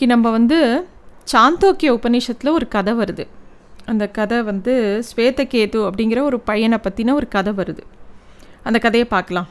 [0.00, 0.58] இன்றைக்கி நம்ம வந்து
[1.32, 3.24] சாந்தோக்கிய உபநிஷத்தில் ஒரு கதை வருது.
[3.84, 4.74] அந்த கதை வந்து
[5.08, 7.82] ஸ்வேதகேது அப்படிங்கிற ஒரு பையனை பற்றின ஒரு கதை வருது.
[8.62, 9.48] அந்த கதையை பார்க்கலாம்.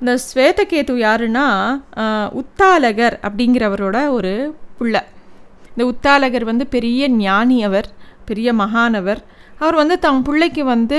[0.00, 1.46] இந்த ஸ்வேதகேது யாருன்னா
[2.40, 4.32] உத்தாலகர் அப்படிங்கிறவரோட ஒரு
[4.78, 5.02] பிள்ளை.
[5.72, 7.88] இந்த உத்தாலகர் வந்து பெரிய ஞானி அவர்
[8.30, 9.22] பெரிய மகானவர்
[9.60, 9.76] அவர்.
[9.80, 10.98] வந்து தம் பிள்ளைக்கு வந்து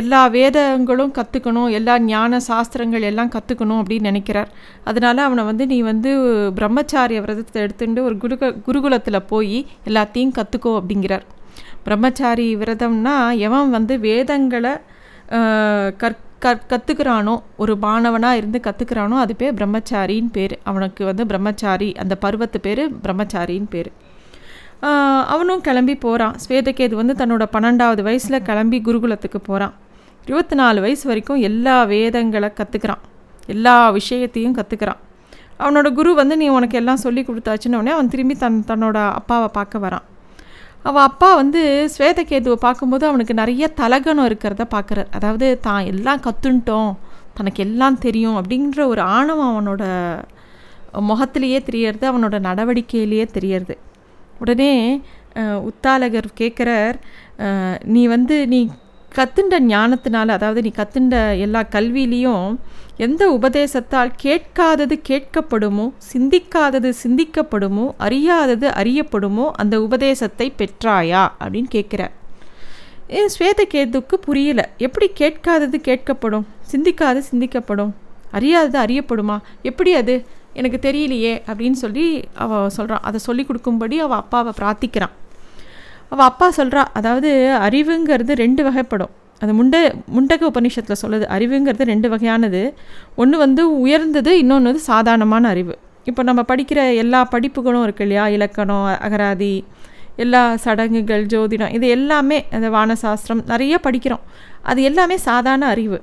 [0.00, 4.50] எல்லா வேதங்களும் கற்றுக்கணும் எல்லா ஞான சாஸ்திரங்கள் எல்லாம் கற்றுக்கணும் அப்படின்னு நினைக்கிறார்.
[4.90, 6.10] அதனால அவனை வந்து நீ வந்து
[6.58, 11.26] பிரம்மச்சாரிய விரதத்தை எடுத்துட்டு ஒரு குருக குருகுலத்தில் போய் எல்லாத்தையும் கற்றுக்கோ அப்படிங்கிறார்.
[11.86, 14.74] பிரம்மச்சாரி விரதம்னா எவன் வந்து வேதங்களை
[16.02, 20.54] கற் கற் கற்றுக்கிறானோ ஒரு மாணவனாக இருந்து கற்றுக்கிறானோ அது பேர் பிரம்மச்சாரின்னு பேர்.
[20.70, 23.90] அவனுக்கு வந்து பிரம்மச்சாரி அந்த பருவத்து பேர் பிரம்மச்சாரின்னு பேர்.
[25.34, 29.74] அவனும் கிளம்பி போகிறான் ஸ்வேதகேது வந்து தன்னோட பன்னெண்டாவது வயசில் கிளம்பி குருகுலத்துக்கு போகிறான்
[30.26, 33.02] இருபத்தி நாலு வயசு வரைக்கும் எல்லா வேதங்களை கற்றுக்கிறான்
[33.54, 35.00] எல்லா விஷயத்தையும் கற்றுக்கிறான்
[35.62, 39.84] அவனோட குரு வந்து நீ உனக்கு எல்லாம் சொல்லி கொடுத்தாச்சுன்னு உடனே அவன் திரும்பி தன் தன்னோட அப்பாவை பார்க்க
[39.84, 40.06] வரான்.
[40.88, 41.62] அவள் அப்பா வந்து
[41.94, 45.10] ஸ்வேதகேதுவை பார்க்கும்போது அவனுக்கு நிறைய தலகணம் இருக்கிறத பார்க்குறார்.
[45.16, 46.92] அதாவது தான் எல்லாம் கற்றுன்ட்டோம்
[47.38, 48.38] தனக்கு எல்லாம் தெரியும்.
[48.40, 49.82] அப்படின்ற ஒரு ஆணவம் அவனோட
[51.10, 53.74] முகத்திலேயே தெரியறது அவனோட நடவடிக்கையிலேயே தெரியறது.
[54.42, 54.72] உடனே
[55.68, 56.96] உத்தாலகர் கேட்குறார்
[57.94, 58.60] நீ வந்து நீ
[59.14, 62.56] கத்துண்ட ஞானத்தினால அதாவது நீ கத்துண்ட எல்லா கல்வியிலையும்
[62.96, 71.22] எந்த உபதேசத்தால் கேட்காதது கேட்கப்படுமோ சிந்திக்காதது சிந்திக்கப்படுமோ அறியாதது அறியப்படுமோ அந்த உபதேசத்தை பெற்றாயா?
[71.44, 72.10] அப்படின்னு கேட்குறார்
[73.12, 74.70] ஏ ஸ்வேதகேதுக்கு புரியல.
[74.78, 76.44] எப்படி கேட்காதது கேட்கப்படும்?
[76.72, 77.92] சிந்திக்காது சிந்திக்கப்படும்.
[78.32, 79.38] அறியாதது அறியப்படுமா?
[79.62, 80.26] எப்படி அது?
[80.54, 85.14] எனக்கு தெரியலையே அப்படின்னு சொல்லி அவள் சொல்கிறான் அதை சொல்லி கொடுக்கும்படி அவள் அப்பாவை பிரார்த்திக்கிறான்.
[86.12, 87.30] அவள் அப்பா சொல்கிறா அதாவது
[87.66, 89.12] அறிவுங்கிறது ரெண்டு வகைப்படும்.
[89.42, 89.76] அது முண்ட
[90.16, 92.60] முண்டக உபநிஷத்தில் சொல்லுது அறிவுங்கிறது ரெண்டு வகையானது.
[93.16, 95.74] ஒன்று வந்து உயர்ந்தது இன்னொன்று வந்து சாதாரணமான அறிவு.
[96.04, 98.28] இப்போ நம்ம படிக்கிற எல்லா படிப்புகளும் இருக்கு இல்லையா?
[98.28, 99.54] இலக்கணம் அகராதி
[100.22, 104.24] எல்லா சடங்குகள் ஜோதிடம் இது எல்லாமே அந்த வானசாஸ்திரம் நிறைய படிக்கிறோம்.
[104.62, 105.98] அது எல்லாமே சாதாரண அறிவு.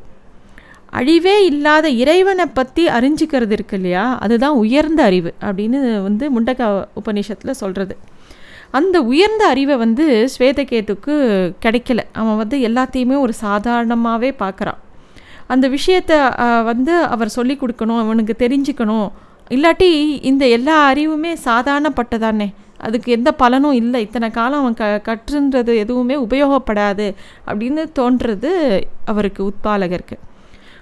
[1.00, 4.06] அழிவே இல்லாத இறைவனை பற்றி அறிஞ்சிக்கிறது இருக்கு இல்லையா?
[4.20, 6.70] அதுதான் உயர்ந்த அறிவு அப்படின்னு வந்து முண்டக
[7.02, 7.96] உபநிஷத்தில் சொல்கிறது
[8.72, 11.14] அந்த உயர்ந்த அறிவை வந்து ஸ்வேதகேதுக்கு
[11.66, 12.00] கிடைக்கல.
[12.14, 14.80] அவன் வந்து எல்லாத்தையுமே ஒரு சாதாரணமாகவே பார்க்குறான்.
[15.48, 16.14] அந்த விஷயத்த
[16.64, 19.10] வந்து அவர் சொல்லி கொடுக்கணும் அவனுக்கு தெரிஞ்சுக்கணும்.
[19.50, 19.92] இல்லாட்டி
[20.22, 22.48] இந்த எல்லா அறிவுமே சாதாரணப்பட்டதானே?
[22.78, 24.02] அதுக்கு எந்த பலனும் இல்லை.
[24.02, 27.08] இத்தனை காலம் அவன் க கற்றுன்றது எதுவுமே உபயோகப்படாது
[27.48, 28.52] அப்படின்னு தோன்றது
[29.06, 30.18] அவருக்கு உட்பாலகருக்கு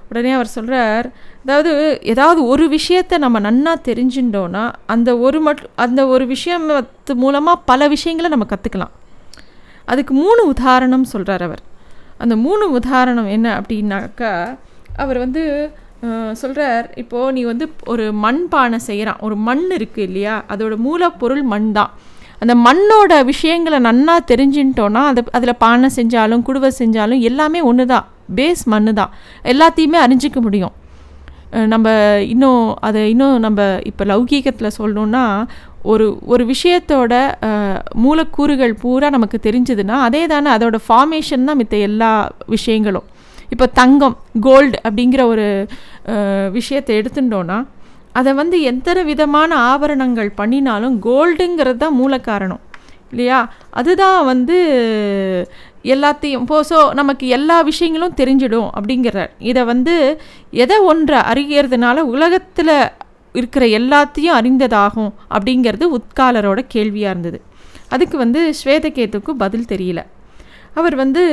[0.09, 6.25] உடனே அவர் சொல்கிறார் அதாவது ஏதாவது ஒரு விஷயத்தை நம்ம நன்னா தெரிஞ்சுட்டோன்னா அந்த ஒரு மட் அந்த ஒரு
[6.25, 8.93] விஷயத்து மூலமாக பல விஷயங்களை நம்ம கற்றுக்கலாம்
[9.85, 11.61] அதுக்கு மூணு உதாரணம் சொல்கிறார் அவர்.
[12.17, 14.57] அந்த மூணு உதாரணம் என்ன அப்படின்னாக்கா
[14.95, 15.71] அவர் வந்து
[16.33, 20.43] சொல்கிறார் இப்போது நீ வந்து ஒரு மண் பானை செய்கிறான் ஒரு மண் இருக்குது இல்லையா?
[20.49, 21.91] அதோட மூலப்பொருள் மண் தான்.
[22.39, 28.05] அந்த மண்ணோட விஷயங்களை நன்னா தெரிஞ்சுட்டோன்னா அது அதில் பானை செஞ்சாலும் குடுவை செஞ்சாலும் எல்லாமே ஒன்று தான்
[28.37, 29.11] பேஸ் மண்ணு தான்.
[29.53, 30.75] எல்லாத்தையுமே அறிஞ்சிக்க முடியும்.
[31.73, 31.87] நம்ம
[32.33, 35.23] இன்னும் அதை இன்னும் நம்ம இப்போ லௌகீகத்தில் சொல்லணுன்னா
[35.91, 37.13] ஒரு ஒரு விஷயத்தோட
[38.05, 42.11] மூலக்கூறுகள் பூரா நமக்கு தெரிஞ்சதுன்னா அதே தானே அதோட ஃபார்மேஷன் தான் மித்த எல்லா
[42.55, 43.07] விஷயங்களும்.
[43.53, 44.17] இப்போ தங்கம்
[44.47, 45.47] கோல்டு அப்படிங்கிற ஒரு
[46.57, 47.57] விஷயத்தை எடுத்துட்டோன்னா
[48.19, 52.61] அதை வந்து எத்தனை விதமான ஆபரணங்கள் பண்ணினாலும் கோல்டுங்கிறது தான் மூல காரணம்
[53.11, 53.39] இல்லையா?
[53.79, 54.57] அதுதான் வந்து
[55.93, 56.43] எல்லாத்தையும்.
[56.45, 59.31] இப்போ ஸோ நமக்கு எல்லா விஷயங்களும் தெரிஞ்சிடும் அப்படிங்கிறார்.
[59.49, 59.95] இதை வந்து
[60.63, 62.75] எதை ஒன்றை அறிகிறதுனால உலகத்தில்
[63.39, 67.39] இருக்கிற எல்லாத்தையும் அறிந்ததாகும் அப்படிங்கிறது உட்காலரோட கேள்வியாக இருந்தது.
[67.95, 70.01] அதுக்கு வந்து ஸ்வேதகேத்துக்கு பதில் தெரியல.
[70.79, 71.23] அவர் வந்து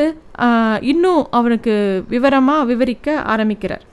[0.92, 1.72] இன்னும் அவனுக்கு
[2.12, 3.84] விவரமாக விவரிக்க ஆரம்பிக்கிறார்.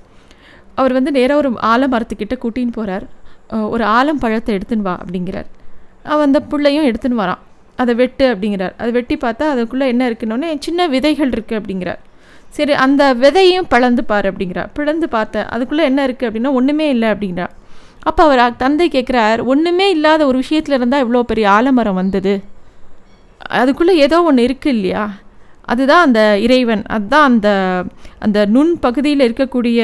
[0.79, 3.05] அவர் வந்து நேராக ஒரு ஆலமரத்துக்கிட்ட கூட்டின்னு போகிறார்
[3.75, 5.47] ஒரு ஆலம் பழத்தை எடுத்துன்னு வா அப்படிங்கிறார்.
[6.11, 7.41] அவன் அந்த பிள்ளையும் எடுத்துன்னு வரான்.
[7.81, 8.73] அதை வெட்டு அப்படிங்கிறார்.
[8.81, 12.01] அதை வெட்டி பார்த்தா அதுக்குள்ளே என்ன இருக்குன்னொன்னே சின்ன விதைகள் இருக்குது அப்படிங்கிறார்.
[12.57, 14.69] சரி அந்த விதையும் பிளந்து பாரு அப்படிங்கிறார்.
[14.77, 17.53] பிளந்து பார்த்தேன் அதுக்குள்ளே என்ன இருக்குது அப்படின்னா ஒன்றுமே இல்லை அப்படிங்கிறார்.
[18.09, 22.33] அப்போ அவர் தந்தை கேட்குறார் ஒன்றுமே இல்லாத ஒரு விஷயத்தில் இருந்தால் இவ்வளோ பெரிய ஆலமரம் வந்தது?
[23.61, 25.03] அதுக்குள்ளே ஏதோ ஒன்று இருக்குது இல்லையா?
[25.71, 27.49] அதுதான் அந்த இறைவன் அதுதான் அந்த
[28.25, 29.79] அந்த நுண் பகுதியில் இருக்கக்கூடிய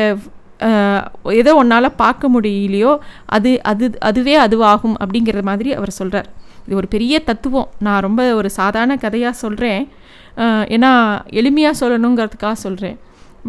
[1.41, 2.91] ஏதோ ஒன்றால் பார்க்க முடியலையோ
[3.35, 6.29] அது அது அதுவே அதுவாகும் அப்படிங்கிற மாதிரி அவர் சொல்கிறார்
[6.67, 7.69] இது ஒரு பெரிய தத்துவம்.
[7.85, 9.81] நான் ரொம்ப ஒரு சாதாரண கதையாக சொல்கிறேன்
[10.75, 10.91] ஏன்னா
[11.39, 12.97] எளிமையாக சொல்லணுங்கிறதுக்காக சொல்கிறேன்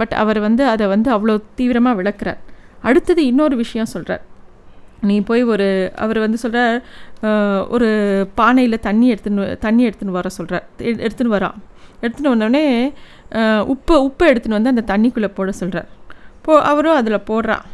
[0.00, 2.40] பட் அவர் வந்து அதை வந்து அவ்வளோ தீவிரமாக விளக்குறார்.
[2.88, 4.24] அடுத்தது இன்னொரு விஷயம் சொல்கிறார்
[5.08, 5.66] நீ போய் ஒரு
[6.04, 6.76] அவர் வந்து சொல்கிறார்
[7.74, 7.88] ஒரு
[8.40, 10.64] பானையில் தண்ணி எடுத்துன்னு தண்ணி எடுத்துன்னு வர சொல்கிறார்
[11.04, 11.58] எடுத்துன்னு வரான்
[12.02, 12.64] எடுத்துன்னு வந்தோடனே
[13.74, 15.88] உப்பு உப்பு எடுத்துன்னு வந்து அந்த தண்ணிக்குள்ளே போட சொல்கிறார்
[16.44, 17.64] போ அவரும் அதில் போடுறான்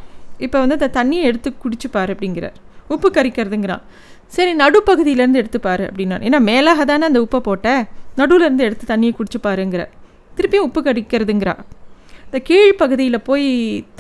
[0.44, 2.56] இப்போ வந்து அந்த தண்ணியை எடுத்து குடிச்சுப்பார் பாரு அப்படிங்கிறார்.
[2.88, 3.82] உப்பு கரிக்கிறதுங்கிறான்.
[4.34, 7.68] சரி நடுப்பகுதியிலேருந்து எடுத்துப்பாரு அப்படின்னா ஏன்னா மேலாக தானே அந்த உப்பை போட்ட?
[8.20, 9.82] நடுவுலேருந்து எடுத்து தண்ணியை குடிச்சுப்பாருங்கிற
[10.36, 11.54] திருப்பியும் உப்பு கறிக்கிறதுங்கிறா
[12.26, 13.46] இந்த கீழ்ப்பகுதியில் போய்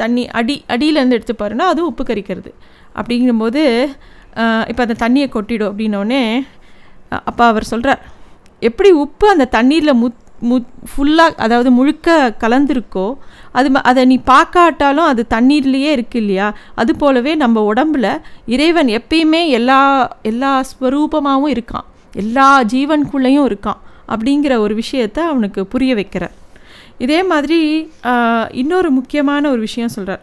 [0.00, 2.50] தண்ணி அடி அடியிலேருந்து எடுத்துப்பாருன்னா அதுவும் உப்பு கரிக்கிறது.
[2.98, 3.62] அப்படிங்கும்போது
[4.70, 6.22] இப்போ அந்த தண்ணியை கொட்டிடும் அப்படின்னோடனே
[7.28, 8.02] அப்போ அவர் சொல்கிறார்
[8.62, 10.56] எப்படி உப்பு அந்த தண்ணீரில் முத் மு
[10.90, 13.06] ஃபுல்லாக அதாவது முழுக்க கலந்துருக்கோ
[13.52, 16.54] அது அதை நீ பார்க்காட்டாலும் அது தண்ணீர்லேயே இருக்கு இல்லையா?
[16.74, 19.80] அது போலவே நம்ம உடம்புல இறைவன் எப்பயுமே எல்லா
[20.22, 21.86] எல்லா ஸ்வரூபமாகவும் இருக்கான்.
[22.12, 26.34] எல்லா ஜீவனுக்குள்ளேயும் இருக்கான் அப்படிங்கிற ஒரு விஷயத்த அவனுக்கு புரிய வைக்கிறார்.
[26.98, 27.90] இதே மாதிரி
[28.50, 30.22] இன்னொரு முக்கியமான ஒரு விஷயம் சொல்கிறார்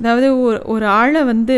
[0.00, 1.56] அதாவது ஒரு ஒரு ஆளை வந்து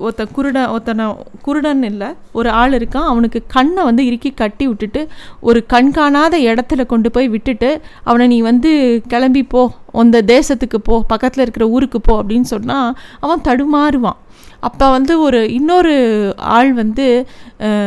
[0.00, 1.06] ஒருத்த குருடன் ஒருத்தனை
[1.42, 5.02] குருடன் இல்லை ஒரு ஆள் இருக்கான் அவனுக்கு கண்ணை வந்து இறுக்கி கட்டி விட்டுட்டு
[5.40, 7.70] ஒரு கண்காணாத இடத்துல கொண்டு போய் விட்டுட்டு
[8.04, 8.72] அவனை நீ வந்து
[9.08, 9.62] கிளம்பி போ
[9.92, 14.18] அந்த தேசத்துக்கு போ பக்கத்தில் இருக்கிற ஊருக்கு போ அப்படின்னு சொன்னால் அவன் தடுமாறுவான்.
[14.60, 15.94] அப்போ வந்து ஒரு இன்னொரு
[16.36, 17.26] ஆள் வந்து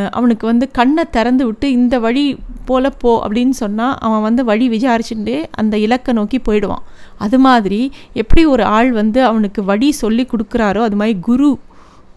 [0.09, 5.43] அவனுக்கு வந்து கண்ணை திறந்து விட்டு இந்த வழி போல போ அப்படின்னு சொன்னால் அவன் வந்து வழி விசாரிச்சுட்டு
[5.51, 6.83] அந்த இலக்கை நோக்கி போயிடுவான்.
[7.17, 11.57] அது மாதிரி எப்படி ஒரு ஆள் வந்து அவனுக்கு வழி சொல்லி கொடுக்குறாரோ அது மாதிரி குரு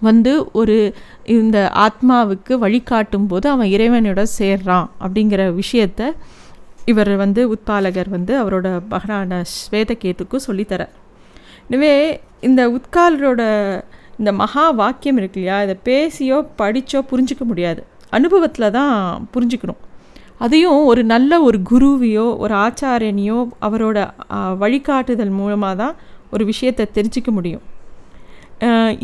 [0.00, 0.94] வந்து ஒரு
[1.25, 6.12] இந்த ஆத்மாவுக்கு வழிகாட்டும் போது அவன் இறைவனோட சேர்றான் அப்படிங்கிற விஷயத்த
[6.85, 10.94] இவர் வந்து உத்பாலகர் வந்து அவரோட மகனான ஸ்வேதகேத்துக்கும் சொல்லித்தரார்
[11.69, 13.43] எனவே இந்த உத்காலரோட
[14.21, 15.57] இந்த மகா வாக்கியம் இருக்கு இல்லையா?
[15.65, 17.81] இதை பேசியோ படித்தோ புரிஞ்சிக்க முடியாது.
[18.17, 18.95] அனுபவத்தில் தான்
[19.35, 19.81] புரிஞ்சுக்கணும்.
[20.45, 23.99] அதையும் ஒரு நல்ல ஒரு குருவையோ ஒரு ஆச்சாரியனையோ அவரோட
[24.63, 25.95] வழிகாட்டுதல் மூலமாக தான்
[26.35, 27.65] ஒரு விஷயத்தை தெரிஞ்சிக்க முடியும்.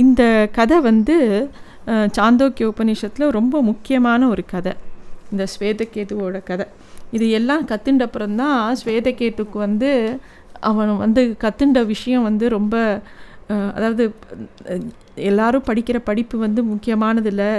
[0.02, 0.22] இந்த
[0.58, 1.16] கதை வந்து
[2.16, 4.72] சாந்தோக்கிய உபநிஷத்தில் ரொம்ப முக்கியமான ஒரு கதை.
[5.32, 6.66] இந்த ஸ்வேதகேதுவோட கதை.
[7.16, 9.90] இது எல்லாம் கத்துண்டப்புறம்தான் ஸ்வேதகேத்துக்கு வந்து
[10.70, 12.76] அவன் வந்து கத்துண்ட விஷயம் வந்து ரொம்ப
[13.76, 14.04] அதாவது
[15.30, 17.50] எல்லாரும் படிக்கிற படிப்பு வந்து முக்கியமானதில்லை.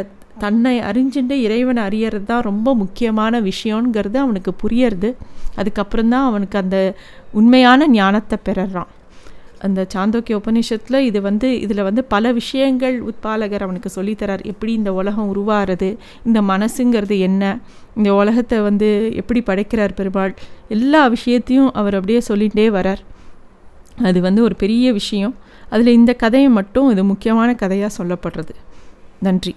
[0.44, 5.10] தன்னை அறிஞ்சுட்டு இறைவனை அறியறது தான் ரொம்ப முக்கியமான விஷயங்கிறது அவனுக்கு புரியறது.
[5.60, 6.78] அதுக்கப்புறம் தான் அவனுக்கு அந்த
[7.40, 8.92] உண்மையான ஞானத்தை பெறறான்.
[9.66, 15.30] அந்த சாந்தோக்கிய உபநிஷத்தில் இது வந்து இதில் வந்து பல விஷயங்கள் உட்பாலகர் அவனுக்கு சொல்லித்தரார் எப்படி இந்த உலகம்
[15.34, 15.90] உருவாகிறது
[16.28, 17.44] இந்த மனசுங்கிறது என்ன
[17.98, 18.90] இந்த உலகத்தை வந்து
[19.22, 20.34] எப்படி படைக்கிறார் பெருமாள்
[20.78, 23.02] எல்லா விஷயத்தையும் அவர் அப்படியே சொல்லிகிட்டே வரார்.
[24.10, 25.36] அது வந்து ஒரு பெரிய விஷயம்.
[25.74, 28.54] அதில் இந்த கதையை மட்டும் இது முக்கியமான கதையாக சொல்லப்படுறது.
[29.20, 29.54] நன்றி.